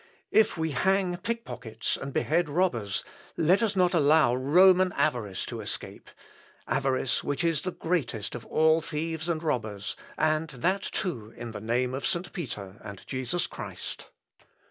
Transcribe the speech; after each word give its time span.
If 0.31 0.57
we 0.57 0.71
hang 0.71 1.17
pickpockets, 1.17 1.95
and 1.95 2.11
behead 2.11 2.49
robbers, 2.49 3.03
let 3.37 3.61
us 3.61 3.75
not 3.75 3.93
allow 3.93 4.33
Roman 4.33 4.91
avarice 4.93 5.45
to 5.45 5.61
escape 5.61 6.09
avarice, 6.67 7.23
which 7.23 7.43
is 7.43 7.61
the 7.61 7.71
greatest 7.71 8.33
of 8.33 8.43
all 8.47 8.81
thieves 8.81 9.29
and 9.29 9.43
robbers, 9.43 9.95
and 10.17 10.47
that 10.49 10.81
too 10.81 11.35
in 11.37 11.51
the 11.51 11.61
name 11.61 11.93
of 11.93 12.07
St. 12.07 12.33
Peter 12.33 12.81
and 12.83 13.05
Jesus 13.05 13.45
Christ. 13.45 14.09